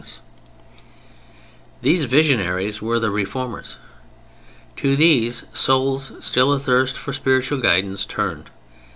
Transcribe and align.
These 1.83 2.05
visionaries 2.05 2.81
were 2.81 2.99
the 2.99 3.11
Reformers; 3.11 3.77
to 4.77 4.95
these, 4.95 5.43
souls 5.53 6.13
still 6.19 6.55
athirst 6.55 6.97
for 6.97 7.13
spiritual 7.13 7.59
guidance 7.59 8.03
turned. 8.03 8.49